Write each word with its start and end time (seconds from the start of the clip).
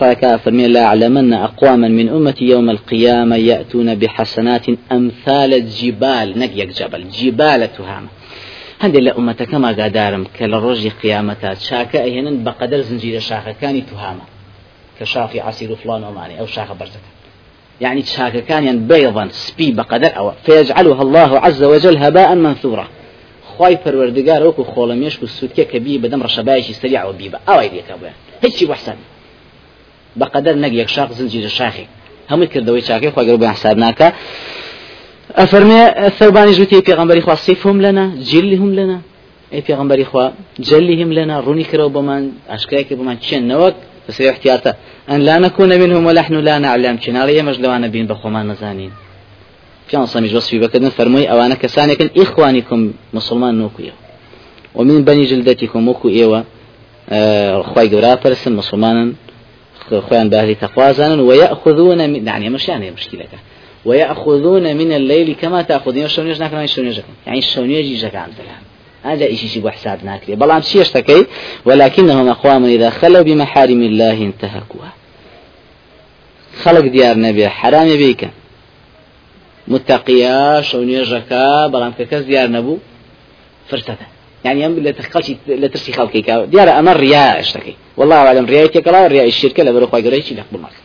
صحيح 0.00 0.36
فرمي 0.36 0.66
لا 0.68 0.84
أعلمن 0.84 1.32
أقواما 1.32 1.88
من 1.88 2.08
أمتي 2.08 2.44
يوم 2.44 2.70
القيامة 2.70 3.36
يأتون 3.36 3.94
بحسنات 3.94 4.66
أمثال 4.92 5.54
الجبال. 5.54 6.38
نقيق 6.38 6.68
جبل 6.78 7.08
جبال 7.08 7.68
تهامة 7.76 8.08
هەندێک 8.82 9.02
لە 9.06 9.12
ئومەتەکەما 9.16 9.70
گادارم 9.80 10.24
کە 10.36 10.44
لە 10.52 10.58
ڕۆژی 10.64 10.92
قیامەتا 11.02 11.50
چاکە 11.66 11.98
ئەهێنن 12.06 12.36
بەقەدەر 12.46 12.80
زنجیرە 12.88 13.22
شاخەکانی 13.28 13.82
توهامە 13.90 14.26
کە 14.98 15.04
شاخی 15.12 15.40
و 15.72 15.74
فلان 15.82 16.02
ئۆمانی 16.06 16.38
ئەو 16.38 16.46
شاخە 16.54 16.74
بەرزەکە 16.80 17.10
يعني 17.80 18.02
شاككان 18.02 18.86
بيضا 18.88 19.28
سبي 19.30 19.72
بقدر 19.72 20.12
أو 20.18 20.32
فيجعلها 20.46 21.02
الله 21.02 21.38
عز 21.38 21.62
وجل 21.62 21.96
هباء 22.04 22.34
منثورا 22.34 22.86
خواي 23.48 23.76
پروردگار 23.84 24.42
وكو 24.46 24.64
خولميش 24.64 25.18
كو 25.18 25.26
سوتكي 25.26 25.64
كبي 25.64 25.98
بدم 25.98 26.22
رشبايشي 26.22 26.72
سريع 26.72 27.04
وبيبا 27.04 27.38
أو 27.48 27.60
ايديك 27.60 27.90
ابويا 27.90 28.12
هيك 28.42 28.70
بقدر 30.18 30.54
نقيك 30.58 30.88
شاق 30.88 31.12
زنجير 31.12 31.48
شاخي 31.48 31.86
هم 32.30 32.44
كردوي 32.44 32.80
شاكي 32.80 33.10
خواي 33.10 33.30
قربوا 33.30 33.48
حسابناك 33.48 34.14
أفرمي 35.36 35.80
الثوباني 36.06 36.52
جوتي 36.52 36.80
پیغمبري 36.82 37.20
خوا 37.20 37.34
صفهم 37.34 37.82
لنا 37.82 38.04
جلهم 38.30 38.74
لنا 38.74 39.00
اي 39.52 39.62
پیغمبري 39.62 40.04
خوا 40.04 40.30
جلهم 40.58 41.12
لنا 41.12 41.40
روني 41.40 41.64
كرو 41.64 41.88
بمان 41.88 42.32
اشكاك 42.48 42.92
بمان 42.92 43.16
چن 43.18 43.42
نوك 43.48 43.74
بس 44.08 44.20
احتياطا 44.20 44.74
أن 45.10 45.20
لا 45.20 45.38
نكون 45.38 45.78
منهم 45.80 46.06
ونحن 46.06 46.34
لا 46.34 46.58
نعلم. 46.58 46.98
شنالي 47.00 47.42
مجلوان 47.42 47.88
بين 47.88 48.06
بخومان 48.06 48.48
نزانين 48.48 48.92
پیان 49.88 50.06
سامی 50.06 50.28
وصفی 50.28 50.58
بکردن 50.58 50.88
فرموی 50.88 51.28
اوانا 51.28 51.54
کسانی 51.54 51.96
کن 51.96 52.08
اخوانکم 52.16 52.90
مسلمان 53.12 53.54
نوکویو 53.58 53.92
ومن 54.74 55.04
بني 55.04 55.24
جلدتكم 55.24 55.88
وكو 55.88 56.08
ايوا 56.08 56.42
خواي 57.62 57.88
قورا 57.88 58.16
فرسن 58.16 58.52
مسلمانا 58.52 59.12
خوان 59.94 60.28
باهلي 60.28 60.54
تقوازانا 60.54 61.22
ويأخذون 61.22 62.10
من 62.10 62.26
يعني 62.26 62.50
مش 62.50 62.68
يعني 62.68 62.90
مشكلة. 62.90 63.26
ويأخذون 63.84 64.76
من 64.76 64.92
الليل 64.92 65.36
كما 65.40 65.62
تأخذون. 65.62 66.04
الشونيج 66.04 66.40
ناكنا 66.40 66.64
الشونيج 66.64 67.00
يعني 67.26 67.38
الشونيج 67.38 67.86
يجاك 67.86 68.16
عن 68.16 68.28
ذلك 68.28 68.68
هذا 69.02 69.24
إيش 69.24 69.44
شيء 69.44 69.62
بحساب 69.62 70.04
ناكري 70.04 70.36
بلام 70.36 70.60
شيء 70.60 70.82
اشتكي 70.82 71.26
ولكنهم 71.64 72.28
أقوام 72.28 72.64
إذا 72.64 72.90
خلوا 72.90 73.22
بمحارم 73.22 73.82
الله 73.82 74.12
انتهكوها. 74.12 74.92
خلق 76.62 76.80
ديار 76.80 77.18
نبي 77.18 77.48
حرام 77.48 77.86
بيك. 77.86 78.28
متقيا 79.68 80.60
شوني 80.60 81.02
جكا 81.02 81.66
بلام 81.66 81.92
ككز 81.98 82.22
ديار 82.22 82.50
نبو. 82.50 82.78
فرسته 83.68 84.17
يعني 84.44 84.62
يم 84.62 84.78
لا 84.78 84.90
تخلشي 84.90 85.36
لا 85.46 85.66
ترسي 85.66 85.92
خلقك 85.92 86.30
ديار 86.30 86.68
أنا 86.78 86.92
الرياء 86.92 87.40
أشتكي. 87.40 87.74
والله 87.96 88.16
أعلم 88.16 88.46
رياء 88.46 88.90
لا 88.92 89.06
رياء 89.06 89.26
الشركة 89.26 89.62
لا 89.62 89.70
بروح 89.70 89.90
قايل 89.90 90.24
شيء 90.24 90.38
لقبل 90.38 90.62
مالك 90.62 90.78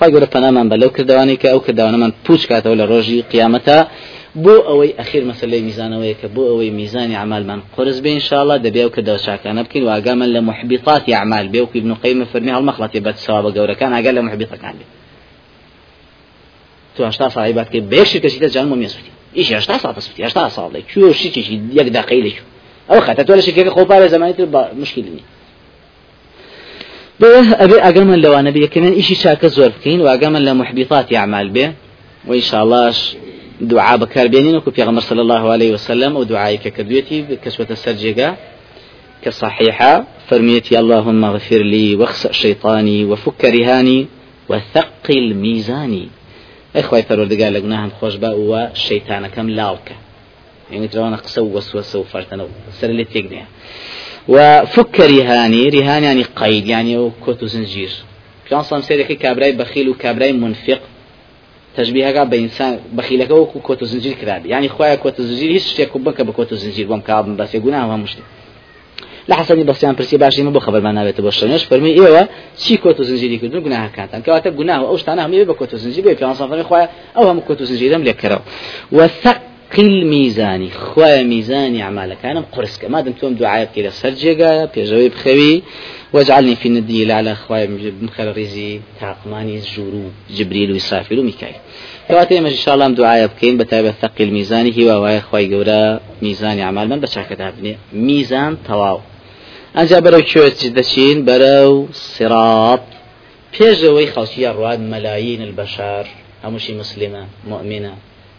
قايل 0.00 0.26
فناما 0.26 0.62
بلو 0.64 0.90
كردواني 0.90 1.36
كأو 1.36 1.60
كردوانا 1.60 1.96
من 1.96 2.12
بوش 2.28 2.46
كاتو 2.46 2.72
لروجي 2.74 3.20
قيامتها 3.32 3.88
بۆ 4.44 4.54
ئەوەی 4.68 4.92
ئەخیر 4.98 5.24
مەسلەی 5.30 5.62
میزانەوەی 5.68 6.14
کە 6.20 6.26
بۆ 6.34 6.42
ئەوەی 6.50 6.70
میزانی 6.80 7.14
عمالمان 7.24 7.60
قرس 7.76 7.98
بێ 8.04 8.10
انشاءله 8.18 8.56
دەبێ 8.66 8.82
و 8.84 8.90
کە 8.94 9.00
دەوچاکانە 9.08 9.62
بکەین 9.66 9.84
واگامن 9.84 10.28
لە 10.36 10.40
محبیطاتی 10.48 11.12
عمال 11.12 11.46
بێ 11.52 11.60
و 11.62 11.68
ابن 11.74 11.94
قیم 12.02 12.24
فەرمی 12.32 12.52
هەڵمەخڵەتی 12.56 13.00
بەد 13.06 13.16
سەوابە 13.24 13.50
گەورەکان 13.56 13.90
ئاگەر 13.96 14.12
لە 14.18 14.22
محبیطەکان 14.26 14.74
بێ 14.78 14.86
تو 16.94 17.04
هشتا 17.08 17.28
ساڵی 17.34 17.52
بات 17.58 17.68
کە 17.72 17.78
بێشی 17.92 18.18
کەسیتە 18.24 18.48
جان 18.54 18.66
مۆ 18.70 18.76
مێسوتی 18.82 19.12
ئیش 19.38 19.52
هشتا 19.52 19.76
ساڵ 19.82 19.98
سوتی 20.06 20.22
هشتا 20.26 20.42
ساڵی 20.56 20.82
کوێ 20.90 21.12
شیچێکی 21.20 21.56
یەک 21.78 21.88
دقەی 21.98 22.20
لێک 22.24 22.38
ئەو 22.92 23.00
خەتە 23.06 23.22
تۆ 23.26 23.32
لە 23.38 23.42
شکێکە 23.46 23.70
خۆپارە 23.76 24.06
زمانی 24.14 24.32
تر 24.32 24.46
مشکل 24.82 25.02
نیە 25.02 25.24
أبي 27.22 27.80
أجمل 27.80 28.20
لو 28.20 28.34
أنا 28.34 28.50
بيكمن 28.50 28.92
إيشي 28.92 29.14
شاك 29.14 29.46
زور 29.46 29.68
بكين 29.68 30.00
وأجمل 30.00 30.44
لمحبطات 30.44 31.14
أعمال 31.14 31.48
به 31.50 31.72
وإن 32.26 32.40
شاء 32.40 32.62
الله 32.64 32.94
دعاء 33.60 33.96
بكار 33.96 34.26
بينين 34.26 34.56
وكو 34.56 34.70
في 34.70 35.00
صلى 35.00 35.20
الله 35.20 35.50
عليه 35.50 35.72
وسلم 35.72 36.16
ودعائي 36.16 36.56
ككدويتي 36.56 37.36
كسوة 37.44 37.66
السرجيقة 37.70 38.36
كصحيحة 39.22 40.04
فرميتي 40.28 40.78
اللهم 40.78 41.24
اغفر 41.24 41.62
لي 41.62 41.94
واخسأ 41.94 42.32
شيطاني 42.32 43.04
وفك 43.04 43.44
رهاني 43.44 44.06
وثقل 44.48 45.34
ميزاني. 45.34 46.08
إخوة 46.76 47.00
فروردقال 47.00 47.54
لقناهم 47.54 47.90
خوش 48.00 48.14
باء 48.14 48.38
والشيطان 48.38 49.26
كم 49.26 49.50
لاوكا 49.50 49.94
يعني 50.72 50.88
ترون 50.88 51.16
قسو 51.16 51.56
وسوسة 51.56 51.98
وفرتنا 51.98 52.46
سر 52.80 52.90
اللي 52.90 53.04
تيقنيها 53.04 53.46
وفك 54.28 55.00
رهاني 55.00 55.68
رهاني 55.68 56.06
يعني 56.06 56.22
قيد 56.22 56.66
يعني 56.66 57.10
كوتو 57.24 57.46
زنجير. 57.46 57.90
كان 58.50 58.62
صام 58.62 58.80
سيرك 58.80 59.12
كابراي 59.12 59.52
بخيل 59.52 59.88
وكابراي 59.88 60.32
منفق. 60.32 60.80
تشبيهك 61.76 62.26
بإنسان 62.26 62.78
بخيلك 62.92 63.30
وكو 63.30 63.60
كوتو 63.60 63.84
زنجير 63.84 64.12
كرابي 64.12 64.48
يعني 64.48 64.68
خوايا 64.68 64.94
كوتو 64.94 65.22
زنجير 65.22 65.50
هيش 65.50 65.66
شتيك 65.66 65.96
بك 65.96 66.20
بكوتو 66.22 66.56
زنجير 66.56 66.86
بوم 66.86 67.00
كاب 67.00 67.36
بس 67.36 67.54
يقولنا 67.54 67.84
هو 67.84 67.96
مشتي 67.96 68.22
لحسن 69.28 69.64
بسيان 69.64 69.94
برسي 69.94 70.16
باشي 70.16 70.42
ما 70.42 70.50
بخبر 70.50 70.80
ما 70.80 70.92
نابت 70.92 71.20
بوشنش 71.20 71.64
فرمي 71.64 71.94
ايوا 71.94 72.26
شي 72.58 72.76
كوتو 72.76 73.02
زنجيري 73.02 73.36
كدو 73.38 73.60
گناه 73.60 73.88
كانت 73.88 74.16
كواتا 74.26 74.50
گناه 74.50 74.76
أو 74.76 74.96
شتانا 74.96 75.26
هم 75.26 75.34
يبقى 75.34 75.54
كوتو 75.54 75.76
زنجير 75.76 76.04
بي 76.04 76.16
في 76.16 76.34
فرمي 76.34 76.62
خوايا 76.62 76.88
أو 77.16 77.28
هم 77.28 77.40
كوتو 77.40 77.64
زنجير 77.64 77.96
هم 77.96 78.04
لكرو 79.72 79.84
وثقل 79.84 80.04
ميزاني 80.06 80.70
خوايا 80.70 81.22
ميزاني 81.22 81.82
اعمالك 81.82 82.24
أنا 82.24 82.44
قرسك 82.52 82.84
ما 82.84 83.00
دمتم 83.00 83.34
دعاء 83.34 83.70
كده 83.76 83.90
سرجيغا 83.90 84.64
بيجوي 84.64 85.08
بخوي 85.08 85.62
واجعلني 86.12 86.56
في 86.56 86.68
الندي 86.68 87.12
على 87.12 87.32
أخوي 87.32 87.66
من 87.66 88.08
خير 88.16 88.36
رزي 88.36 88.80
تعقماني 89.00 89.60
جورو 89.76 90.10
جبريل 90.30 90.72
وإسرافيل 90.72 91.18
وميكائيل 91.18 91.56
كواتي 92.08 92.40
ما 92.40 92.48
إن 92.48 92.54
شاء 92.54 92.74
الله 92.74 92.88
دعاء 92.88 93.26
بكين 93.26 93.56
بتابع 93.58 93.90
ثقل 93.90 94.30
ميزاني 94.30 94.70
هو 94.76 95.02
ويا 95.02 95.18
أخوي 95.18 95.46
جورا 95.46 96.00
ميزان 96.22 96.58
أعمال 96.58 96.88
من 96.88 97.00
بشاكة 97.00 97.48
هابني 97.48 97.76
ميزان 97.92 98.56
تواو 98.68 99.00
أنجا 99.78 100.00
برو 100.00 100.22
كوت 100.22 100.64
جدشين 100.64 101.24
برو 101.24 101.88
صراط 101.92 102.82
بيجوي 103.58 104.06
خلشية 104.06 104.52
رواد 104.52 104.80
ملايين 104.80 105.42
البشر 105.42 106.06
همشي 106.44 106.74
مسلمة 106.74 107.26
مؤمنة 107.48 107.94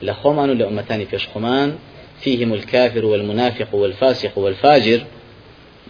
لخومان 0.07 0.49
ولأمتان 0.49 1.05
فيش 1.05 1.27
خمان 1.33 1.69
فيهم 2.23 2.53
الكافر 2.53 3.05
والمنافق 3.05 3.69
والفاسق 3.75 4.33
والفاجر. 4.37 5.01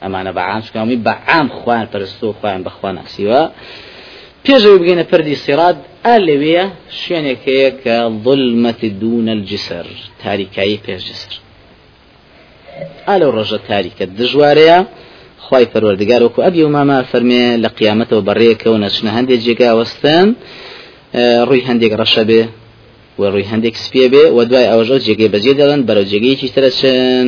ئەمانە 0.04 0.32
بەعام 0.40 0.62
شکامی 0.68 0.98
بەعام 1.08 1.48
خوان 1.58 1.86
پەرستو 1.92 2.28
خوان 2.40 2.60
بەخواان 2.66 2.96
ئەسیوە 3.04 3.42
پێشەوەی 4.46 4.80
بگەینە 4.82 5.06
پەردی 5.12 5.36
سیراد 5.44 5.78
ئا 6.06 6.16
لەوەیە 6.28 6.66
شوێنێکەیە 7.00 7.70
کە 7.84 7.96
ظلمەتی 8.26 8.90
دوونە 9.02 9.34
الجسر 9.38 9.88
تاریکایی 10.24 10.80
پێشجسر 10.86 11.34
ئا 13.08 13.14
لەو 13.20 13.32
ڕۆژە 13.38 13.60
تاریکە 13.70 14.06
دژوارەیە 14.20 14.80
خی 15.46 15.66
پەروەردگار 15.72 16.22
وەکو 16.24 16.40
ئەبی 16.46 16.62
و 16.66 16.70
ماما 16.76 16.98
فەرمێ 17.12 17.46
لە 17.64 17.70
قیامەتەوە 17.78 18.22
نەچنە 18.84 19.12
هەندێک 19.18 19.40
جێگا 19.46 19.70
وەستن 19.80 20.28
ڕووی 21.48 21.64
و 23.20 23.22
ڕووی 23.32 23.46
هەندێک 23.52 23.76
سپێ 23.86 24.06
بێ 24.14 24.26
و 24.36 24.40
دوای 24.50 24.68
ئەوژە 24.72 24.98
جێگەی 25.06 25.30
بەجێ 25.34 25.54
دەڵن 25.60 25.82
بەرەو 25.88 26.06
جێگەیەکی 26.12 26.52
ترەچن 26.56 27.28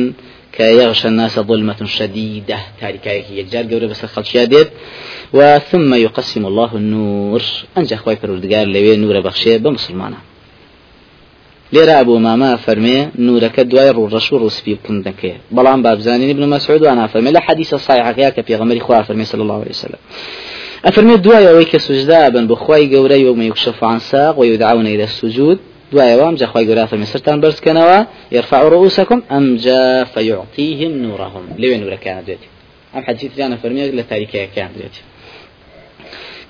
كيغشى 0.56 1.08
الناس 1.08 1.40
ظلمة 1.40 1.80
شديدة 1.84 2.58
تاركايك 2.80 3.30
يجار 3.30 3.64
قوري 3.70 3.86
بس 3.86 4.04
الخلشية 4.04 4.70
وثم 5.32 5.94
يقسم 5.94 6.46
الله 6.46 6.70
النور 6.76 7.42
أنجا 7.78 7.96
خواي 7.96 8.16
پروردگار 8.16 8.66
لوي 8.66 8.96
نور 8.96 9.20
بخشي 9.20 9.58
بمسلمانا 9.58 10.16
لێرە 11.74 11.94
ئەبوو 11.98 12.18
ماما 12.18 12.56
فەرمێ 12.66 12.98
نورەکە 13.26 13.62
دوای 13.70 13.90
ڕوڕەش 13.96 14.32
و 14.32 14.38
ڕوسپی 14.42 14.74
بکن 14.78 15.02
دەکەێت 15.02 15.40
بەڵام 15.56 15.82
بابزانانی 15.84 16.34
بن 16.34 16.58
مەسعود 16.58 16.82
وأنا 16.82 17.06
فەرمێ 17.08 17.30
لە 17.36 17.40
حەدیسە 17.46 17.76
سایحەکەیا 17.86 18.30
کە 18.36 18.42
پێغەمەری 18.48 18.80
خوا 18.86 19.02
فەرمێ 19.02 19.24
صلی 19.24 19.40
الله 19.40 19.60
عليه 19.62 19.74
وسلم. 19.76 20.02
أفرمي 20.84 21.16
دوای 21.16 21.46
ئەوەی 21.46 21.66
کە 21.72 21.76
سوجدا 21.76 22.30
بن 22.30 22.46
بخوای 22.46 22.90
گەورە 22.92 23.16
یوم 23.26 23.42
یکشف 23.42 23.84
عن 23.84 23.98
ساق 23.98 24.38
ويدعون 24.38 24.86
إلى 24.86 25.02
السجود 25.02 25.58
دوایەوە 25.92 26.24
ئەمجا 26.28 26.46
خی 26.52 26.64
گەورە 26.68 26.84
فەرمی 26.90 27.08
سەرتان 27.12 27.38
بەرزکەنەوە. 27.44 27.98
يرفع 28.36 28.60
رؤوسكم 28.74 29.18
أمجا 29.38 29.84
فيعطيهم 30.14 30.92
نورهم. 31.04 31.44
لوێ 31.62 31.76
نورەکانە 31.82 32.22
دێتی 32.28 32.48
ئەم 32.94 33.02
حەجیتیانە 33.08 33.56
فەرمیێک 33.62 33.92
لە 33.98 34.04
تاریکەکان 34.10 34.70
دێتی 34.78 35.02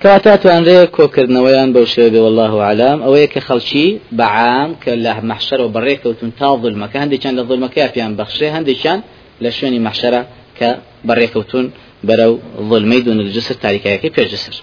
کەواتە 0.01 0.33
توانرێ 0.43 0.79
کۆکردنەوەیان 0.95 1.69
بەو 1.75 1.85
شێوە 1.93 2.09
بێ 2.13 2.19
والله 2.25 2.53
عالم 2.67 2.97
ئەوەیە 3.05 3.27
کە 3.33 3.41
خەڵکی 3.47 3.87
بەعام 4.19 4.69
کە 4.83 4.91
لە 5.03 5.11
مەحشەرەوە 5.29 5.69
بەڕێکەوتون 5.75 6.29
تا 6.39 6.49
ظلمەکە. 6.63 6.97
هەندێکیان 7.03 7.33
لە 7.39 7.43
ظلمەکە 7.49 7.85
پیان 7.93 8.11
بەخشێ 8.19 8.47
هەندێکیان 8.55 8.99
لە 9.43 9.49
شوێنی 9.57 9.81
مەحشەرە 9.87 10.21
کە 10.57 10.69
بەڕێکەوتون 11.07 11.65
بەرەو 12.07 12.33
ظلمەی 12.69 13.01
دون 13.07 13.17
الجسر 13.25 13.55
تاریکایەکەی 13.65 14.11
پێجسر 14.17 14.55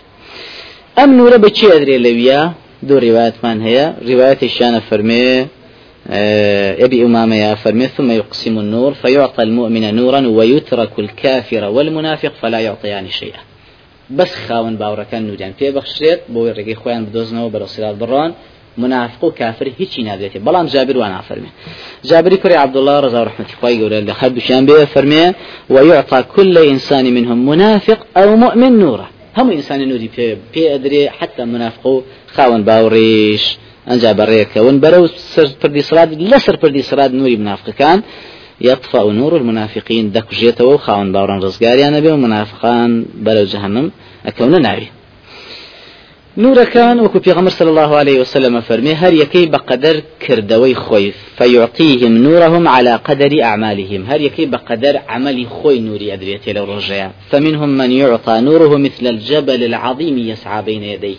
ئەم 0.99 1.11
نورە 1.19 1.39
بەچی 1.45 1.67
ئەدرێ 1.73 1.97
لەویە؟ 2.07 2.41
دو 2.89 2.99
روايات 2.99 3.37
من 3.45 3.59
هي 3.69 3.79
رواية 4.11 4.41
الشان 4.43 4.81
فرمي 4.81 5.47
أبي 6.85 7.05
أمامة 7.05 7.37
يا 7.37 7.55
فرمي 7.55 7.87
ثم 7.87 8.11
يقسم 8.11 8.59
النور 8.59 8.95
فيعطى 8.95 9.43
المؤمن 9.43 9.95
نورا 9.95 10.21
ويترك 10.27 10.99
الكافر 10.99 11.65
والمنافق 11.65 12.33
فلا 12.41 12.61
يعطيان 12.61 13.09
شيئا. 13.11 13.41
بەس 14.11 14.33
خاون 14.47 14.75
باوڕەکان 14.81 15.23
نوریان 15.29 15.53
پێ 15.59 15.69
بەخشرێت 15.77 16.21
بۆی 16.35 16.53
ڕێگەی 16.57 16.77
خۆیان 16.81 17.03
بدۆزنەوە 17.07 17.49
بەرەو 17.55 17.69
سرات 17.75 17.97
بڕۆن 18.03 18.31
منافق 18.79 19.25
و 19.25 19.31
کافر 19.31 19.67
هیچی 19.79 20.03
نادرێت 20.09 20.45
بەڵام 20.47 20.67
جابر 20.75 20.97
وان 20.97 21.13
نافەرمێ 21.17 21.51
جابری 22.09 22.37
کوڕی 22.43 22.57
عبدالله 22.65 23.01
رضا 23.01 23.25
رحمەتی 23.29 23.55
خوای 23.61 23.77
گەورە 23.81 23.99
لە 24.09 24.13
هەردووشیان 24.21 24.67
بێ 24.69 24.87
فەرمێ 24.95 25.25
ويعطى 25.71 26.23
كل 26.35 26.57
إنسان 26.73 27.05
منهم 27.17 27.39
منافق 27.51 28.01
أو 28.17 28.37
مؤمن 28.37 28.73
نورا. 28.85 29.07
هم 29.37 29.51
إنسان 29.51 29.89
نوري 29.89 30.11
بي, 30.17 30.39
بي 30.55 30.75
أدري 30.75 31.11
حتى 31.11 31.45
منافق 31.45 32.03
خاون 32.27 32.63
باوريش 32.65 33.59
أنجا 33.91 34.13
بريكون 34.13 34.81
برو 34.81 35.07
سر 35.07 35.47
پردي 35.63 35.83
صراد 35.83 36.15
لا 36.15 36.39
سر 36.39 36.57
پردي 36.57 36.83
صراد 36.83 37.15
نوري 37.15 37.37
منافق 37.37 37.71
كان 37.71 38.03
يطفأ 38.61 39.05
نور 39.13 39.37
المنافقين 39.37 40.13
دك 40.13 40.35
جيتو 40.35 40.77
خاون 40.77 41.13
باوران 41.13 41.39
رزقاريان 41.43 42.01
بي 42.01 42.11
ومنافقان 42.13 43.07
برو 43.15 43.45
جهنم 43.45 43.91
أكون 44.27 44.63
ناوي 44.63 44.87
نورەکان 46.43 46.97
وەکو 47.01 47.19
پێغەمبەر 47.27 47.53
صلى 47.59 47.71
الله 47.71 47.97
عليه 47.97 48.21
وسلم 48.21 48.61
فەرمێ 48.61 48.95
هەر 49.03 49.13
یەکەی 49.23 49.51
بەقەدەر 49.55 49.97
کردەوەی 50.25 50.75
خۆی 50.85 51.13
فيعطيهم 51.39 52.13
نورهم 52.27 52.69
على 52.69 52.95
قدر 53.09 53.33
أعمالهم. 53.43 54.03
هر 54.11 54.21
يكي 54.21 54.47
بقدر 54.47 54.95
عمل 55.09 55.47
خوي 55.47 55.81
نوري 55.81 56.15
أدريتي 56.15 56.53
لو 56.53 56.67
فمنهم 57.31 57.69
من 57.69 57.91
يعطى 57.91 58.41
نوره 58.41 58.77
مثل 58.77 59.07
الجبل 59.07 59.65
العظيم 59.65 60.19
يسعى 60.19 60.63
بين 60.63 60.83
يديه. 60.83 61.17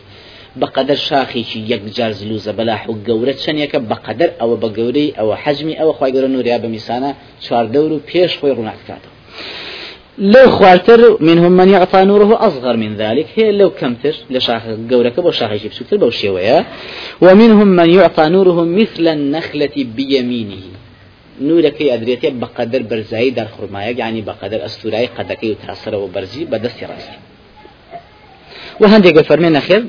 بقدر 0.55 0.95
شاخي 0.95 1.45
يك 1.55 1.81
جار 1.97 2.11
زلوزة 2.11 2.51
بلاح 2.51 2.89
وقورة 2.89 3.35
شنيك 3.45 3.75
بقدر 3.75 4.29
أو 4.41 4.55
بقوري 4.55 5.13
أو 5.19 5.35
حجمي 5.35 5.81
أو 5.81 5.91
قرر 5.91 6.27
نوري 6.27 6.55
أبا 6.55 6.67
ميسانا 6.67 7.15
شار 7.41 7.65
دورو 7.65 7.99
بيش 8.13 8.37
خوي 8.37 8.51
روناك 8.51 8.79
كاتو. 8.87 9.09
لو 10.17 10.49
خوارتر 10.49 11.17
منهم 11.23 11.51
من 11.51 11.69
يعطى 11.69 12.03
نوره 12.03 12.47
أصغر 12.47 12.77
من 12.77 12.95
ذلك 12.95 13.27
هي 13.35 13.51
لو 13.51 13.69
كمتر 13.69 14.15
لشاخ 14.29 14.61
قورك 14.91 15.19
بو 15.19 15.31
شاخ 15.31 15.51
يجيب 15.51 15.73
سكتر 15.73 15.97
بو 15.97 16.09
شيوية 16.09 16.65
ومنهم 17.21 17.67
من 17.67 17.89
يعطى 17.89 18.29
نوره 18.29 18.63
مثل 18.63 19.07
النخلة 19.07 19.75
بيمينه. 19.95 20.61
نورك 21.41 21.81
أدريتي 21.81 22.29
بقدر 22.29 22.81
برزاي 22.81 23.29
در 23.29 23.45
خرماية 23.45 23.97
يعني 23.97 24.21
بقدر 24.21 24.65
أستوراي 24.65 25.05
قدكي 25.05 25.51
وتأثر 25.51 25.95
وبرزي 25.95 26.45
بدست 26.45 26.83
رأسي. 26.83 27.17
وهنديك 28.79 29.21
فرمينا 29.21 29.59
خير 29.59 29.85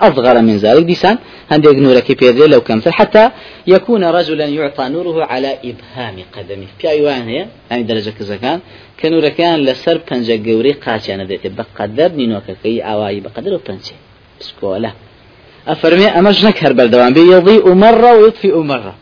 أصغر 0.00 0.42
من 0.42 0.56
ذلك 0.56 0.84
ديسان 0.84 1.18
هنديك 1.50 1.78
نورك 1.78 2.18
بيدري 2.18 2.46
لو 2.46 2.60
كمثل 2.60 2.92
حتى 2.92 3.30
يكون 3.66 4.04
رجلا 4.04 4.44
يعطى 4.44 4.88
نوره 4.88 5.24
على 5.24 5.58
إبهام 5.64 6.16
قدمه. 6.36 6.66
في 6.78 6.88
أيوان 6.88 7.28
هي؟ 7.28 7.46
يعني 7.70 7.82
درجة 7.82 8.10
كذا 8.18 8.36
كان 8.36 8.60
كنور 9.02 9.28
كان 9.28 9.60
لسر 9.60 9.98
پنجة 9.98 10.50
قوري 10.50 10.72
قاچانه 10.72 11.24
ديت 11.24 11.46
بقدر 11.46 12.08
نينوككي 12.08 12.80
أواي 12.80 13.20
بقدر 13.20 13.54
وپنجة 13.54 13.96
بسكولا 14.40 14.92
أفرمي 15.68 16.06
أمج 16.06 16.46
نكهر 16.46 16.72
بردوان. 16.72 17.12
بي 17.12 17.20
يضيء 17.20 17.74
مرة 17.74 18.16
ويطفئ 18.16 18.56
مرة 18.56 18.94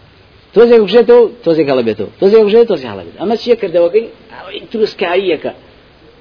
توزيك 0.54 0.80
بجيتو 0.80 1.28
توزيك 1.44 1.70
على 1.70 1.82
بيتو 1.82 2.06
توزيك 2.20 2.40
بجيتو 2.40 2.64
توزيك 2.64 2.86
على 2.86 3.02
بيتو 3.04 3.24
أما 3.24 3.36
شيء 3.36 3.54
كردوكي 3.54 4.08
تروس 4.72 4.96
كعيك 4.96 5.52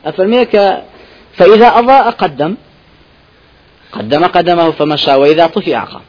أفرميك 0.06 0.62
فإذا 1.38 1.68
أضاء 1.80 2.10
قدم 2.10 2.56
قدم 3.92 4.24
قدمه 4.26 4.72
فمشى 4.72 5.14
وإذا 5.22 5.48
طفئ 5.48 5.74
عقام 5.74 6.02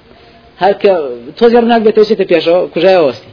هەرکە 0.62 0.93
تۆزی 1.38 1.56
ڕناک 1.62 1.82
بێتەوە 1.87 2.15
پێشەوە 2.31 2.59
کوژای 2.75 2.99
وەستی 3.06 3.32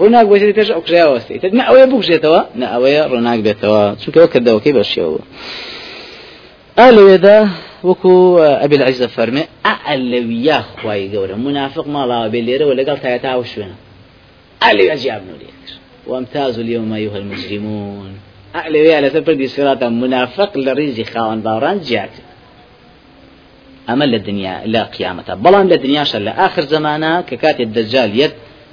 ڕووناک 0.00 0.26
بۆ 0.30 0.36
پێش 0.58 0.68
ئەو 0.74 0.82
کوژای 0.86 1.08
وەستی 1.14 1.38
تر 1.42 1.50
ئەوەیە 1.68 1.86
بگژێتەوە 1.92 2.40
نە 2.60 2.66
ئەوەیە 2.72 3.02
ڕووناک 3.12 3.40
بێتەوە 3.46 3.82
چونکەەوە 4.00 4.28
کردەوەکەی 4.32 4.72
بەشێەوە 4.78 5.22
ئالەوێدا 6.78 7.38
وەکو 7.88 8.12
ئەبل 8.62 8.80
عیزە 8.88 9.08
فەرمێ 9.16 9.44
ئەلەویە 9.88 10.58
خوای 10.78 11.04
گەورە 11.12 11.36
منافق 11.46 11.86
ماڵاوە 11.94 12.28
بێ 12.32 12.40
لێرەوە 12.46 12.74
لەگەڵ 12.80 12.96
تایەتا 13.04 13.28
ئەو 13.34 13.44
شوێنە 13.52 13.76
ئەلێ 14.64 14.84
ئەجیاب 14.92 15.22
نوری 15.28 15.50
وامتاز 16.10 16.58
اليوم 16.58 16.92
أيها 16.92 17.16
المجرمون. 17.22 18.12
أعلى 18.54 18.94
على 18.94 19.10
تبردي 19.10 19.46
صراطا 19.46 19.88
منافق 19.88 20.58
لريزي 20.58 21.04
خاون 21.04 21.40
باران 21.40 21.80
جاكت 21.80 22.22
أما 23.88 24.04
للدنيا 24.04 24.62
لا 24.66 24.82
قيامتها 24.82 25.34
بلان 25.34 25.68
للدنيا 25.68 26.04
شل 26.04 26.28
آخر 26.28 26.62
زمانا 26.62 27.20
ككات 27.20 27.60
الدجال 27.60 28.20
يد 28.20 28.32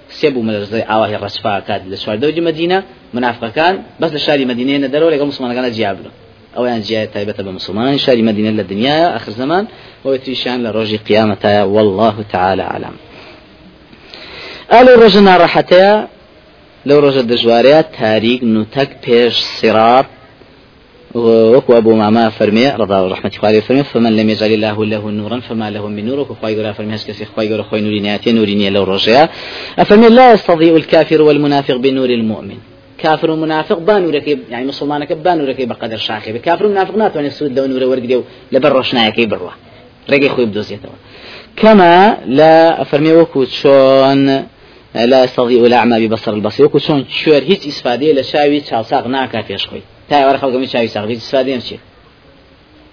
سيبو 0.10 0.42
ملرزي 0.42 0.82
آواه 0.82 1.16
الرسفا 1.16 1.60
كات 1.60 1.82
لسوار 1.88 2.16
دوج 2.16 2.40
مدينة 2.40 2.84
منافق 3.14 3.48
كان 3.48 3.84
بس 4.00 4.14
لشاري 4.14 4.46
مدينة 4.46 4.88
ندروا 4.88 5.12
لقى 5.12 5.26
مسلمان 5.26 5.54
كان 5.54 5.72
جابلو 5.72 6.10
أو 6.58 6.66
يعني 6.66 6.82
جاء 6.82 7.06
تايبة 7.06 7.34
بمسلمان 7.34 7.98
شاري 7.98 8.22
مدينة 8.22 8.50
للدنيا 8.50 9.16
آخر 9.16 9.32
زمان 9.32 9.68
ويتريشان 10.06 10.64
لروجي 10.64 10.98
قيامتها 10.98 11.64
والله 11.64 12.16
تعالى 12.32 12.64
أعلم. 12.64 12.94
قالوا 14.72 15.06
رجنا 15.06 15.38
راحتها 15.38 16.08
لو 16.86 17.00
رجل 17.00 17.28
دجواريات 17.28 17.88
تاريخ 18.00 18.44
نتك 18.44 18.90
بيش 19.08 19.34
صراط 19.34 20.06
وكو 21.16 21.78
أبو 21.78 21.96
ماما 21.96 22.30
فرمي 22.30 22.70
رضا 22.70 23.08
رحمة 23.08 23.32
الله 23.44 23.60
فرمي 23.60 23.84
فمن 23.84 24.16
لم 24.16 24.30
يجعل 24.30 24.52
الله 24.52 24.86
له 24.86 25.12
نورا 25.12 25.40
فما 25.40 25.70
له 25.70 25.88
من 25.88 26.06
نور 26.06 26.20
وكو 26.20 26.34
خواي 26.34 26.74
فرمي 26.74 26.96
هسكس 26.96 27.24
خواي 27.24 27.54
قرا 27.54 27.64
خواي 27.64 27.82
نوري 27.82 28.00
نياتي 28.00 28.32
نوري 28.32 28.56
نيا 28.56 28.70
لو 28.70 28.84
رجع. 28.84 29.28
أفرمي 29.80 30.10
لا 30.10 30.34
يستضيء 30.34 30.76
الكافر 30.78 31.22
والمنافق 31.22 31.76
بنور 31.76 32.10
المؤمن. 32.10 32.58
كافر 32.98 33.32
ومنافق 33.32 33.78
بانورك 33.78 34.28
يعني 34.50 34.66
مسلمانك 34.66 35.12
بانورك 35.14 35.68
بقدر 35.68 35.98
شاخي 35.98 36.40
كافر 36.40 36.66
ومنافق 36.66 36.96
ناتو 36.98 37.20
أن 37.20 37.26
السود 37.26 37.60
لو 37.60 37.66
نور 37.66 37.84
ورق 37.84 38.02
ديو 38.02 38.24
لبرشنا 38.52 39.08
يكي 39.08 39.26
بروا 39.26 39.52
رقي 40.10 40.30
خوي 40.30 40.46
بدوزيته 40.46 40.90
كما 41.56 42.18
لا 42.26 42.82
أفرمي 42.82 43.14
وكو 43.14 43.46
شون 43.46 44.44
لا 44.96 45.24
يستضيء 45.24 45.66
الأعمى 45.66 46.08
ببصر 46.08 46.34
البصير. 46.34 46.66
وكو 46.66 46.78
شون 46.78 47.06
شور 47.10 47.36
هيت 47.36 47.68
إسفادية 47.68 48.14
لشاوي 48.14 48.60
تشالساق 48.60 49.08
ناكا 49.08 49.42
فيش 49.42 49.68
خوي 49.68 49.82
چاوی 50.68 50.88
ساغی 50.88 51.16
استفادەم 51.16 51.62
چێت 51.68 51.82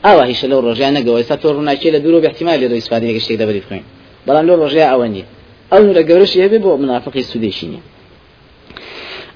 ئاوا 0.05 0.25
هیچ 0.25 0.45
لەو 0.45 0.61
ڕۆژیان 0.67 0.93
نەگەوە. 0.97 1.17
ئێستا 1.21 1.37
تۆ 1.43 1.47
ڕووناچێ 1.57 1.89
لە 1.95 2.01
دوور 2.05 2.27
احتیمال 2.27 2.59
لێ 2.61 2.79
استفادەیەکە 2.81 3.21
شتێک 3.25 3.39
دەبێت 3.43 3.57
بخوێن. 3.63 3.85
بەڵام 4.27 4.45
لەو 4.49 4.57
ڕۆژەیە 4.63 4.87
ئەوە 4.93 5.07
نیە 5.15 5.27
ئەو 5.73 5.81
نورە 5.87 6.03
گەورەش 6.09 6.33
هەبێ 6.45 6.59
بۆ 6.65 6.71
منافقی 6.83 7.23
سودێشی 7.33 7.67
نیە 7.73 7.83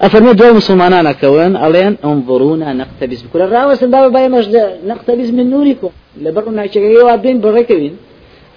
أفرمي 0.07 0.33
دول 0.35 0.53
مسلمان 0.61 1.13
كون 1.13 1.57
ألين 1.57 1.97
انظرونا 2.05 2.73
نقتبس 2.73 3.23
بكل 3.23 3.43
الرأوس 3.43 3.85
بابا 3.85 4.09
باي 4.09 4.29
مجد 4.29 4.55
نقتبس 4.87 5.29
من 5.39 5.51
نوركم 5.51 5.91
لبرنا 6.25 6.67
شيء 6.67 7.05
وابين 7.05 7.41
بركبين 7.41 7.95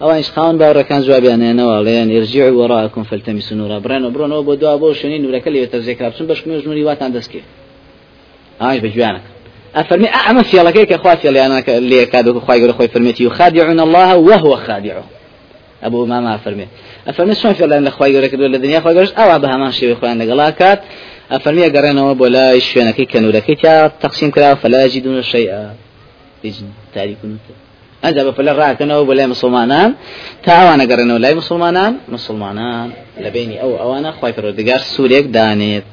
أو 0.01 0.13
إيش 0.13 0.31
خان 0.31 0.57
بارا 0.57 0.81
كان 0.81 1.01
جواب 1.01 1.23
يعني 1.23 1.51
أنا 1.51 1.65
وألين 1.65 2.17
ارجعوا 2.17 2.61
وراءكم 2.61 3.03
فالتمسوا 3.03 3.57
نورا 3.57 3.79
برنا 3.79 4.09
برنا 4.09 4.35
وبدوا 4.35 4.73
أبو 4.73 4.93
شنين 4.93 5.21
نورا 5.21 5.37
كلي 5.37 5.61
يتزكى 5.61 6.09
بسون 6.09 6.27
بس 6.27 6.41
كم 6.41 6.51
نوري 6.51 6.83
وات 6.83 7.03
عندك 7.03 7.21
كيف 7.21 7.43
هاي 8.61 8.79
بجوانك 8.79 9.21
أفرمي 9.75 10.09
أعمى 10.09 10.43
في 10.43 10.59
الله 10.59 10.71
كيك 10.71 10.93
أخوات 10.93 11.25
يلي 11.25 11.45
أنا 11.45 11.63
اللي 11.67 12.05
كادو 12.05 12.39
خواي 12.39 12.59
يقول 12.59 12.73
خوي 12.73 12.87
فرميتي 12.87 13.23
يخادعون 13.23 13.79
الله 13.79 14.17
وهو 14.17 14.55
خادعه. 14.55 15.03
أبو 15.83 16.05
ما 16.05 16.19
ما 16.19 16.35
أفرمي 16.35 16.67
أفرمي 17.07 17.35
شلون 17.35 17.53
في 17.53 17.65
الله 17.65 17.87
أخوي 17.87 18.09
يقول 18.09 18.27
كدو 18.27 18.45
الدنيا 18.45 18.77
أخوي 18.77 18.93
يقول 18.93 19.07
أو 19.07 19.39
بها 19.39 19.57
ما 19.57 19.71
شيء 19.71 19.93
أخوي 19.93 20.11
أنا 20.11 20.23
قلاكات 20.23 20.81
أفرمي 21.31 21.63
قرنا 21.63 22.03
وبلا 22.03 22.53
يشوينا 22.53 22.91
كي 22.91 23.05
كانوا 23.05 23.31
لك 23.31 23.59
تقسيم 24.01 24.31
كلا 24.31 24.55
فلا 24.55 24.85
يجدون 24.85 25.21
شيئا 25.21 25.75
يجد 28.05 28.15
تاريخون 28.15 28.27
أنت 28.27 28.37
فلا 28.37 28.51
راكنا 28.51 28.97
وبلا 28.97 29.27
مسلمانان. 29.27 29.93
قرنا 30.47 31.13
ولا 31.13 31.33
مسلمانان. 31.33 31.93
مسلمانان. 32.09 32.91
لبيني 33.21 33.61
أو 33.61 33.79
أو 33.81 33.97
أنا 33.97 34.11
خوي 34.11 34.33
فرودقار 34.33 34.77
سوريك 34.77 35.25
دانيت. 35.25 35.83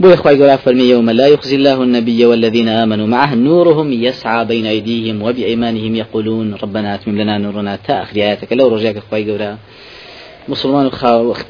بو 0.00 0.14
إخوة 0.14 0.32
يقول 0.32 0.58
فرمي 0.58 0.82
يوم 0.82 1.10
لا 1.10 1.26
يخزي 1.26 1.56
الله 1.56 1.82
النبي 1.82 2.26
والذين 2.26 2.68
آمنوا 2.68 3.06
معه. 3.06 3.34
نورهم 3.34 3.92
يسعى 3.92 4.44
بين 4.44 4.66
أيديهم 4.66 5.22
وبأيمانهم 5.22 5.94
يقولون 5.94 6.54
ربنا 6.62 6.94
أتمم 6.94 7.18
لنا 7.18 7.38
نورنا. 7.38 7.76
تا 7.76 8.02
آخر 8.02 8.16
آياتك 8.16 8.52
لو 8.52 8.68
رجعك 8.68 8.96
إخوة 8.96 9.18
يقول 9.18 9.56
مسلمان 10.48 10.90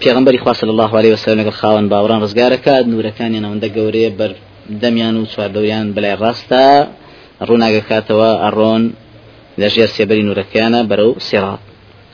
پیغمبری 0.01 0.39
خوا 0.39 0.53
صلی 0.53 0.71
الله 0.71 0.99
علیه 0.99 1.13
وسلم 1.13 1.51
لەگەڵ 1.51 1.55
خاوەن 1.55 1.89
باوەڕان 1.91 2.21
ڕزگارەکە 2.25 2.75
نورەکانیان 2.93 3.45
ئەوەندە 3.45 3.69
گەورەیە 3.77 4.11
بەر 4.19 4.31
دەمیان 4.83 5.17
و 5.17 5.27
چواردەوریان 5.33 5.87
بەلای 5.95 6.17
ڕاستە 6.23 6.65
ڕووناگەکاتەوە 7.49 8.31
ئەڕۆن 8.45 8.83
لەژێر 9.61 9.91
سێبەری 9.97 10.25
نورەکانە 10.29 10.81
بەرەو 10.91 11.13
سێڕات 11.29 11.63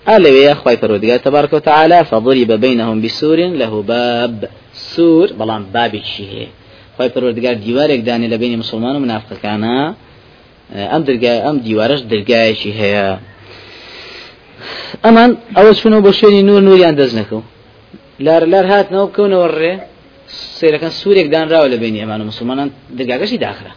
ئالەوەیە 0.08 0.54
خی 0.60 0.76
پەرۆدگار 0.82 1.20
تبارك 1.26 1.52
وتعالى 1.58 1.98
فضرب 2.10 2.50
بينهم 2.64 2.96
بسور 3.04 3.38
له 3.60 3.70
باب. 3.90 4.36
سوور 4.74 5.28
بەڵام 5.38 5.62
بابێکی 5.74 6.24
هەیە 6.32 6.48
خی 6.96 7.08
پەروەردگار 7.14 7.54
دیوارێک 7.64 8.00
دانی 8.08 8.28
لە 8.32 8.36
بینی 8.42 8.56
مسلمان 8.62 8.94
و 8.96 9.00
منافقەکانە 9.04 9.76
ئەم 10.92 11.02
دەرگای 11.08 11.40
ئەم 11.46 11.56
دیوارش 11.66 12.00
دەرگایەکی 12.12 12.72
هەیە 12.80 13.06
ئەمان 15.04 15.30
ئەوە 15.56 15.72
چونەوە 15.80 16.00
بۆ 16.06 16.10
شوێنی 16.18 16.42
نور 16.48 16.60
نوریان 16.68 16.94
دەست 17.00 17.14
نەکەو 17.20 17.42
لار 18.26 18.42
لار 18.52 18.66
هاتنەوە 18.72 19.06
بکەونەوە 19.08 19.48
ڕێ 19.58 19.74
سیرەکان 20.58 20.92
سوورێک 21.00 21.28
دانراوە 21.34 21.68
لە 21.72 21.76
بینی 21.82 22.00
ئەمان 22.02 22.20
و 22.20 22.24
مسلمانان 22.30 22.68
دەرگاگەشی 22.98 23.38
داخرا 23.46 23.72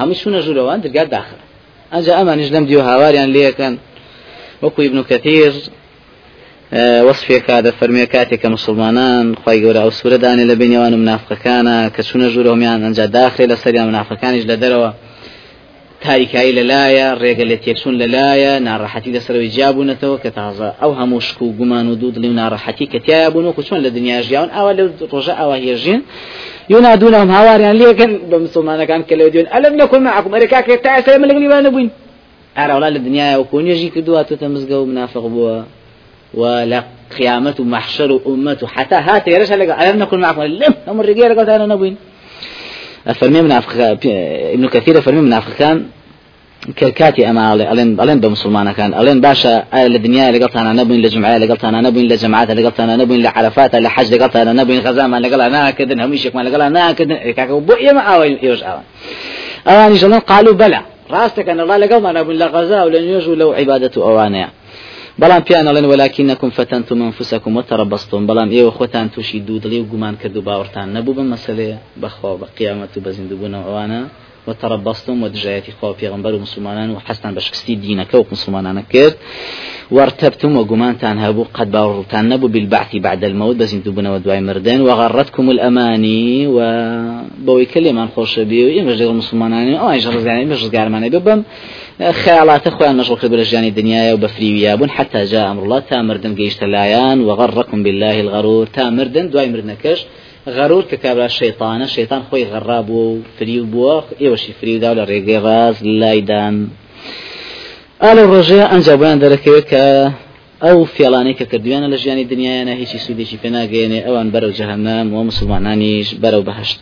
هەموو 0.00 0.18
چونە 0.20 0.40
ژوورەوەن 0.46 0.78
دەرگا 0.84 1.04
داخرا 1.16 1.44
ئەنجا 1.92 2.20
ئەمانیش 2.20 2.52
لەم 2.52 2.66
دیو 2.66 2.80
هاواریان 2.80 3.32
لێ 3.32 3.50
ئەکەن 3.50 3.78
وەکو 4.62 4.82
ابن 4.82 5.02
كثير 5.02 5.52
آه، 6.72 7.04
وصفێک 7.04 7.42
کادە 7.48 7.70
فەرمیە 7.80 8.06
کاتێککە 8.14 8.46
مسلمانان 8.46 9.36
خی 9.44 9.58
گەورە 9.62 9.80
ئەو 9.84 9.90
سوورەدانێ 9.90 10.44
لە 10.50 10.54
بینێوان 10.60 10.92
و 10.94 11.02
منافقەکانە 11.02 11.76
کە 11.94 12.02
چونە 12.08 12.28
ژوورەمیان 12.34 12.80
ئەنج 12.84 13.00
داخێ 13.00 13.44
لە 13.50 13.56
سەریان 13.62 13.86
منافقەکانیش 13.90 14.44
لە 14.50 14.56
دەرەوە 14.62 14.90
تاریکایی 16.04 16.52
لەلایە 16.58 17.08
ڕێگە 17.22 17.44
لە 17.50 17.56
تێکسون 17.64 17.94
لەلایە 18.02 18.52
ناڕەحەتی 18.68 19.10
لەسەرەوەی 19.16 19.50
جیابوونەتەوە 19.54 20.16
کە 20.24 20.30
تازە 20.38 20.68
ئەو 20.80 20.92
هەموو 21.00 21.20
شک 21.20 21.42
و 21.42 21.52
گومان 21.58 21.86
و 21.88 21.94
دوو 22.00 22.12
دڵی 22.16 22.28
و 22.32 22.38
ناڕەحەتی 22.40 22.86
کە 22.92 22.98
تایە 23.06 23.30
بوون 23.32 23.46
و 23.46 23.62
چۆن 23.68 23.80
لە 23.86 23.90
دنیا 23.96 24.22
ژیاون 24.22 24.50
ئەوە 24.56 24.72
لە 24.78 24.82
ڕۆژە 25.12 25.34
ينادونهم 26.70 27.30
هاواريان 27.30 27.76
ليكن 27.76 28.10
بمسلمان 28.30 28.84
كان؟ 28.84 29.02
كلا 29.02 29.24
يدون 29.24 29.46
ألم 29.56 29.76
نكن 29.80 30.02
معكم؟ 30.02 30.34
أريكا 30.34 30.60
كي 30.60 30.76
تعسى 30.76 31.18
من 31.18 31.30
اللي 31.30 31.48
ما 31.48 31.60
نبوين. 31.60 31.90
أرى 32.58 32.72
ولا 32.74 32.88
الدنيا 32.88 33.36
وكون 33.36 33.66
يجي 33.66 33.88
كدوا 33.90 34.22
تتمزقوا 34.22 34.86
منافق 34.86 35.24
بوا 35.26 35.62
ولا 36.34 36.84
قيامة 37.18 37.54
محشر 37.58 38.20
أمة. 38.26 38.60
حتى 38.66 38.94
هات 38.94 39.28
يرش 39.28 39.52
ألم 39.52 39.98
نكن 40.02 40.20
معكم؟ 40.20 40.42
لم. 40.42 40.74
هم 40.88 41.00
الرجال 41.00 41.36
قالت 41.36 41.48
أنا 41.48 41.66
نبوين. 41.66 41.96
فرمي 43.14 43.42
منافق 43.42 43.98
ابن 44.54 44.68
كثير 44.68 45.00
فرمي 45.00 45.20
منافق 45.20 45.52
كان 45.58 45.86
كاتي 46.76 47.30
أما 47.30 47.54
ألين 47.54 48.00
ألين 48.00 48.20
بمسلمان 48.20 48.72
كان. 48.72 48.94
ألين 48.94 49.20
باشا 49.20 49.64
الدنيا 49.74 50.28
اللي 50.28 50.44
قلتها 50.44 50.60
أنا 50.62 50.72
نبين 50.82 51.00
لجمعة 51.02 51.36
اللي 51.36 51.46
قلتها 51.46 51.68
أنا 51.68 51.80
نبين 51.80 52.08
لجماعات 52.08 52.50
اللي 52.50 52.64
قلتها 52.66 52.84
أنا 52.84 52.96
نبين 52.96 53.22
لعرفات 53.22 53.74
لحج 53.76 54.12
اللي 54.12 54.24
قلتها 54.24 54.42
أنا 54.42 54.52
نبين 54.52 54.80
غزامة 54.80 55.16
اللي 55.16 55.28
قلتها 55.28 55.46
أنا 55.46 55.70
كذا 55.70 56.04
هميشك 56.04 56.34
ما 56.34 56.40
اللي 56.40 56.52
قلتها 56.52 56.66
أنا 56.66 56.92
كذا 56.92 57.14
كاكو 57.14 57.60
بؤي 57.60 57.92
ما 57.92 58.00
أوي 58.00 58.38
يوش 58.42 58.62
أوان 58.62 58.82
أواني 59.68 59.94
جلن 59.94 60.18
قالوا 60.18 60.54
بلى. 60.54 60.80
راستك 61.10 61.48
أن 61.48 61.60
الله 61.60 61.76
لقوم 61.76 62.06
أنا 62.06 62.22
بين 62.22 62.36
لغزاء 62.38 62.86
ولن 62.86 63.04
يوجوا 63.04 63.34
لو 63.34 63.52
عبادة 63.52 63.94
أوانيا 63.96 64.48
بەڵام 65.20 65.42
پیان 65.48 65.66
ئەڵێن 65.68 65.86
وەلاکینەکم 65.92 66.50
فەتەنتم 66.58 66.96
منفوسەکم 67.02 67.52
وتەڕەبەستم 67.58 68.22
بەڵام 68.28 68.48
ئێوە 68.54 68.72
خۆتان 68.78 69.06
تووشی 69.14 69.40
دوو 69.46 69.60
دڵی 69.64 69.78
و 69.82 69.88
گومان 69.92 70.14
کرد 70.20 70.36
و 70.36 70.42
باوەڕتان 70.48 70.86
نەبوو 70.96 71.16
بە 71.18 71.24
مەسلەیە 71.32 71.76
بەخوا 72.02 72.32
بە 72.40 72.46
قیامەت 72.58 72.92
و 72.96 73.00
بە 73.04 73.10
زیندوبوونەوە 73.16 73.66
ئەوانە 73.68 74.00
وتربصتم 74.46 75.22
ودجايتي 75.22 75.72
خوا 75.80 75.92
پیغمبر 75.92 76.32
مسلمانان 76.38 76.90
وحسن 76.90 77.34
بشكستي 77.34 77.74
دينك 77.74 78.14
ومسلمانان 78.14 78.82
كرد 78.92 79.14
وارتبتم 79.90 80.56
وقمانتان 80.56 81.18
هابو 81.18 81.44
قد 81.54 81.70
باورتان 81.70 82.28
نبو 82.28 82.46
بالبعث 82.48 82.96
بعد 82.96 83.24
الموت. 83.24 83.56
بس 83.56 83.74
انتو 83.74 83.90
بنا 83.92 84.14
ودواي 84.14 84.40
مردين 84.40 84.80
وغرتكم 84.80 85.50
الاماني 85.50 86.46
وبوي 86.46 87.64
كلمان 87.64 88.08
خوش 88.08 88.38
بي 88.38 88.64
ويمجد 88.64 89.02
المسلمانان 89.02 89.74
أو 89.74 89.90
إيش 89.90 90.06
يعني 90.06 90.44
مش 90.44 90.64
قارمان 90.64 91.08
ببم 91.08 91.42
خيالات 92.10 92.66
اخوان 92.66 92.96
نشغل 92.96 93.18
خبر 93.18 93.38
الجاني 93.38 93.68
الدنيا 93.68 94.12
وبفريويابون 94.12 94.90
حتى 94.90 95.24
جاء 95.24 95.50
أمر 95.50 95.62
الله 95.62 95.78
تامردن 95.78 96.34
قيشت 96.34 96.64
لايان 96.64 97.20
وغركم 97.20 97.82
بالله 97.82 98.20
الغرور. 98.20 98.66
تامردن 98.66 99.30
دواي 99.30 99.48
مردنكش 99.52 100.06
غرور 100.46 100.84
کە 100.90 100.96
کابرا 101.04 101.28
شەیطانە 101.28 101.86
شەیطان 101.96 102.22
خۆی 102.28 102.44
غەڕا 102.52 102.80
بووە 102.88 103.06
و 103.12 103.22
فری 103.36 103.60
بووە. 103.72 103.96
ئێوەشی 104.20 104.52
فریدا 104.60 104.90
لە 104.98 105.04
ڕێگەی 105.10 105.40
ڕاز 105.46 105.76
لایدان. 106.00 106.56
ئالە 108.02 108.22
ڕۆژەیە 108.32 108.66
ئەنج 108.70 108.86
بۆیان 109.00 109.18
دەرەکەوێت 109.24 109.66
کە 109.72 109.84
ئەو 110.64 110.78
فێڵانەی 110.94 111.34
کە 111.38 111.44
کردویانە 111.50 111.88
لە 111.92 111.98
ژیانی 112.02 112.24
دنیاەنە 112.32 112.74
هیچی 112.80 112.98
سوودێکی 113.04 113.36
پێناگەێنێ 113.42 114.00
ئەوان 114.06 114.28
بەرەو 114.34 114.52
جەهنم 114.58 115.06
و 115.14 115.18
مسلمانانیش 115.28 116.08
بەرەو 116.22 116.42
بەهشت. 116.48 116.78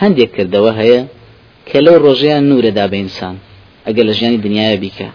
هەندێک 0.00 0.30
کردەوە 0.36 0.72
هەیە 0.80 1.00
کە 1.68 1.78
لەو 1.84 1.96
ڕۆژەیان 2.04 2.44
نورەدا 2.50 2.86
بە 2.90 2.96
ئینسان 3.02 3.36
ئەگەر 3.86 4.04
لە 4.10 4.14
ژیانی 4.18 4.42
دنیاە 4.46 4.76
بیکە. 4.82 5.08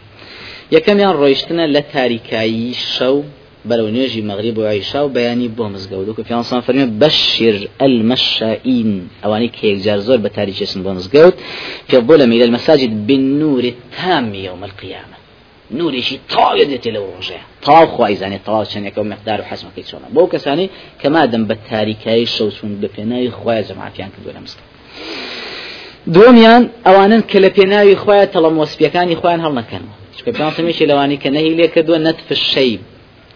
یەکەمیان 0.75 1.13
ڕۆیشتنە 1.21 1.65
لە 1.75 1.81
تاریکایی 1.93 2.73
شەو 2.93 3.17
بلو 3.65 3.87
نيجي 3.89 4.21
مغرب 4.21 4.57
وعيشا 4.57 5.01
وبياني 5.01 5.47
بو 5.47 5.67
مزقود 5.67 6.09
وكو 6.09 6.23
في 6.23 6.33
عنصان 6.33 6.99
بشر 6.99 7.67
المشائين 7.81 9.07
أواني 9.25 9.47
كيك 9.47 9.77
جار 9.85 9.99
زور 9.99 10.17
بتاريخ 10.17 10.61
اسم 10.61 10.83
بو 10.83 10.91
مزقود 10.93 11.33
في 11.87 11.97
إلى 11.97 12.43
المساجد 12.43 13.07
بالنور 13.07 13.63
التام 13.63 14.35
يوم 14.35 14.63
القيامة. 14.63 15.15
نوري 15.71 16.01
شي 16.01 16.19
طايدت 16.29 16.87
لو 16.87 17.05
رجع 17.17 17.41
طاو 17.63 18.07
طاو 18.45 18.63
شان 18.63 18.85
يكون 18.85 19.09
مقدار 19.09 19.41
وحسم 19.41 19.67
كي 19.75 19.81
تشونا 19.81 20.07
بو 20.13 20.27
كساني 20.27 20.69
كما 21.01 21.25
دم 21.25 21.45
بالتاريكاي 21.45 22.25
شوسون 22.25 22.75
بفناي 22.81 23.31
جماعتيان 23.69 24.09
كدونا 24.17 24.39
مسكود 24.39 24.75
دومیان 26.07 26.69
ئەوانن 26.85 27.21
کە 27.29 27.37
لە 27.43 27.49
پێناوی 27.57 27.95
خۆیان 28.03 28.29
تەڵم 28.33 28.55
وەسپیەکانی 28.61 29.15
خۆیان 29.21 29.41
هەڵ 29.45 29.53
نەکەنەوە 29.59 29.95
چکە 30.17 30.31
پێشی 30.57 30.85
لەوانی 30.91 31.17
کە 31.23 31.29
نەهی 31.35 31.53
لێ 31.59 31.67
کردووە 31.73 31.99
نەتف 32.07 32.29
الشەیب 32.37 32.81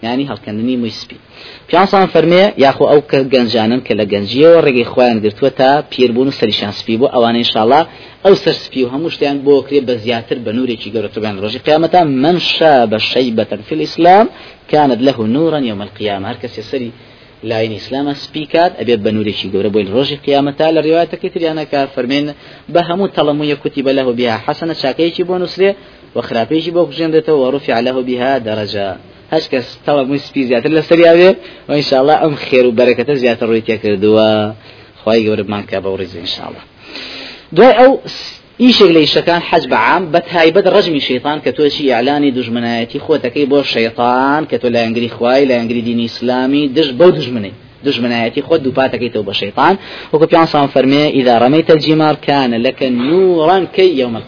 ینی 0.03 0.25
هەڵکەندنی 0.31 0.75
مویسپی 0.81 1.17
پیانسان 1.69 2.05
فەرمێ 2.13 2.43
یاخۆ 2.65 2.85
ئەو 2.91 3.01
کە 3.09 3.19
گەنجانن 3.33 3.81
کە 3.87 3.93
لە 3.99 4.05
گەنجیەوە 4.11 4.59
ڕێگەی 4.65 4.89
خۆیان 4.91 5.17
گرتووە 5.25 5.51
تا 5.59 5.69
پیربوون 5.91 6.27
و 6.27 6.37
سەریشان 6.39 6.71
سپی 6.79 6.95
بۆ 7.01 7.07
ئەوانە 7.13 7.39
انشاءله 7.43 7.81
ئەو 8.25 8.33
سەر 8.43 8.55
سپی 8.63 8.81
و 8.83 8.89
هەموو 8.93 9.13
شتیان 9.15 9.37
بۆ 9.45 9.53
کرێ 9.67 9.79
بە 9.87 9.95
زیاتر 10.03 10.37
بە 10.45 10.51
نورێکی 10.57 10.89
گەورەتوبیان 10.93 11.35
ڕۆژی 11.43 11.59
قیامەتا 11.67 11.99
من 12.23 12.35
شاب 12.53 12.91
شيبة 13.11 13.51
في 13.67 13.73
الإسلام 13.77 14.25
كانت 14.71 14.99
له 15.07 15.17
نورا 15.35 15.59
يوم 15.69 15.81
القيامة 15.87 16.25
هر 16.29 16.37
کەسێ 16.43 16.61
سەری 16.71 16.91
لاين 17.43 17.71
إسلام 17.71 18.13
سبيكات 18.13 18.71
أبي 18.81 18.95
بنوري 18.95 19.31
شي 19.31 19.47
قبل 19.49 19.69
بويل 19.69 19.89
روجي 19.89 20.15
قيامتا 20.15 20.71
لرواية 20.71 21.03
كتير 21.03 21.51
أنا 21.51 21.63
كافرمين 21.63 22.33
بهمو 22.69 23.07
تلمو 23.07 23.55
كتب 23.63 23.87
له 23.87 24.11
بها 24.11 24.37
حسنة 24.37 24.73
شاكيشي 24.73 25.23
بونسري 25.23 25.75
وخرابيشي 26.15 26.71
بوكجندته 26.71 27.33
ورفع 27.33 27.79
له 27.79 28.01
بها 28.01 28.37
درجة 28.37 28.97
هەش 29.33 29.45
کەس 29.51 29.67
تەڵە 29.85 30.01
مووی 30.07 30.21
سپی 30.27 30.43
زیاتر 30.49 30.71
لە 30.77 30.83
سەریاوێ 30.89 31.31
و 31.67 31.71
ئینشاءڵە 31.77 32.15
ئەم 32.23 32.33
خێر 32.45 32.65
و 32.65 32.75
بەرەکەتە 32.79 33.13
زیاتر 33.23 33.45
ڕووی 33.49 33.63
تێ 33.67 33.75
کردووە. 33.83 34.29
خی 35.01 35.19
گەورەمان 35.27 35.63
کە 35.69 35.77
بە 35.83 35.89
ڕێز 35.99 36.13
ئینشاءڵە 36.19 36.61
دوای 37.55 37.73
ئەو 37.79 37.91
ئیشێک 38.63 38.91
لە 38.95 38.99
ئیشەکان 39.05 39.41
حەج 39.49 39.63
بەعام 39.73 40.03
بە 40.13 40.19
تایبەت 40.31 40.65
ڕژمی 40.75 41.01
شەیطان 41.09 41.37
کە 41.43 41.51
تۆچی 41.57 41.91
ئەعلانی 41.93 42.31
دژمنایەتی 42.37 42.99
خۆتەکەی 43.05 43.45
بۆ 43.51 43.59
شەیطان 43.75 44.41
کە 44.49 44.57
تۆ 44.61 44.67
لە 44.73 44.79
ئەنگری 44.83 45.09
خوای 45.15 45.43
لە 45.49 45.53
ئەنگری 45.59 45.81
دینی 45.87 46.05
ئیسلامی 46.07 46.63
دژ 46.75 46.89
بەو 46.99 47.11
دژمنەی. 47.17 47.55
دژمنایەتی 47.85 48.41
خۆت 48.47 48.61
دووپاتەکەیتەوە 48.65 49.25
بە 49.29 49.33
شەیطان. 49.41 49.73
وەکو 50.13 50.25
پیان 50.31 50.47
سان 50.53 50.67
فەرمێ 50.73 51.03
ڕەمەیتە 51.43 51.71
الجیمار 51.77 52.15
كان 52.27 52.51
لك 52.65 52.79
نورا 52.83 53.57
كي 53.75 53.89
يوم 54.01 54.15
القيامة. 54.21 54.27